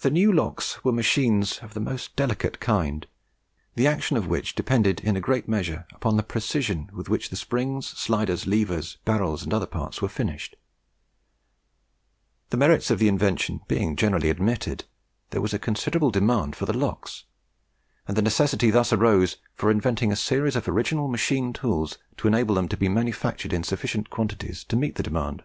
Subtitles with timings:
[0.00, 3.06] The new locks were machines of the most delicate kind,
[3.76, 7.36] the action of which depended in a great measure upon the precision with which the
[7.36, 10.56] springs, sliders, levers, barrels, and other parts were finished.
[12.50, 14.86] The merits of the invention being generally admitted,
[15.30, 17.22] there was a considerable demand for the locks,
[18.08, 22.56] and the necessity thus arose for inventing a series of original machine tools to enable
[22.56, 25.44] them to be manufactured in sufficient quantities to meet the demand.